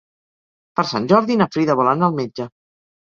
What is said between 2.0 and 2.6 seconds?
al metge.